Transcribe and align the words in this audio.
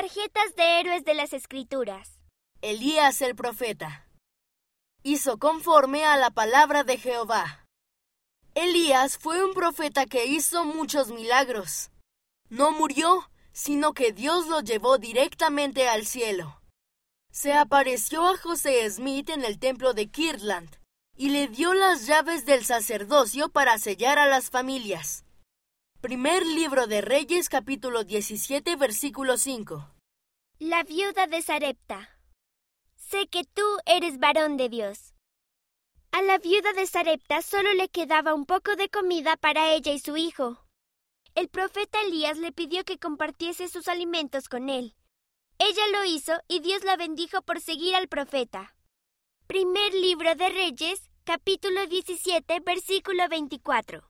Tarjetas 0.00 0.54
de 0.54 0.78
héroes 0.78 1.04
de 1.04 1.12
las 1.12 1.32
Escrituras. 1.32 2.20
Elías 2.62 3.20
el 3.20 3.34
profeta. 3.34 4.06
Hizo 5.02 5.38
conforme 5.38 6.04
a 6.04 6.16
la 6.16 6.30
palabra 6.30 6.84
de 6.84 6.98
Jehová. 6.98 7.66
Elías 8.54 9.18
fue 9.18 9.44
un 9.44 9.54
profeta 9.54 10.06
que 10.06 10.26
hizo 10.26 10.64
muchos 10.64 11.08
milagros. 11.08 11.90
No 12.48 12.70
murió, 12.70 13.28
sino 13.50 13.92
que 13.92 14.12
Dios 14.12 14.46
lo 14.46 14.60
llevó 14.60 14.98
directamente 14.98 15.88
al 15.88 16.06
cielo. 16.06 16.60
Se 17.32 17.52
apareció 17.52 18.24
a 18.28 18.36
José 18.36 18.88
Smith 18.88 19.30
en 19.30 19.44
el 19.44 19.58
templo 19.58 19.94
de 19.94 20.08
Kirtland 20.08 20.76
y 21.16 21.30
le 21.30 21.48
dio 21.48 21.74
las 21.74 22.06
llaves 22.06 22.46
del 22.46 22.64
sacerdocio 22.64 23.48
para 23.48 23.78
sellar 23.78 24.20
a 24.20 24.26
las 24.26 24.48
familias. 24.48 25.24
Primer 26.00 26.46
libro 26.46 26.86
de 26.86 27.00
Reyes 27.00 27.48
capítulo 27.48 28.04
17 28.04 28.76
versículo 28.76 29.36
5. 29.36 29.96
La 30.60 30.84
viuda 30.84 31.26
de 31.26 31.42
Sarepta. 31.42 32.20
Sé 32.94 33.26
que 33.26 33.42
tú 33.42 33.64
eres 33.84 34.20
varón 34.20 34.56
de 34.56 34.68
Dios. 34.68 35.12
A 36.12 36.22
la 36.22 36.38
viuda 36.38 36.72
de 36.72 36.86
Sarepta 36.86 37.42
solo 37.42 37.74
le 37.74 37.88
quedaba 37.88 38.32
un 38.32 38.46
poco 38.46 38.76
de 38.76 38.88
comida 38.88 39.36
para 39.36 39.72
ella 39.72 39.92
y 39.92 39.98
su 39.98 40.16
hijo. 40.16 40.64
El 41.34 41.48
profeta 41.48 42.00
Elías 42.02 42.38
le 42.38 42.52
pidió 42.52 42.84
que 42.84 43.00
compartiese 43.00 43.66
sus 43.66 43.88
alimentos 43.88 44.48
con 44.48 44.68
él. 44.68 44.94
Ella 45.58 45.82
lo 45.90 46.04
hizo 46.04 46.34
y 46.46 46.60
Dios 46.60 46.84
la 46.84 46.96
bendijo 46.96 47.42
por 47.42 47.60
seguir 47.60 47.96
al 47.96 48.06
profeta. 48.06 48.76
Primer 49.48 49.92
libro 49.94 50.36
de 50.36 50.48
Reyes, 50.48 51.10
capítulo 51.24 51.88
17, 51.88 52.60
versículo 52.60 53.28
24. 53.28 54.04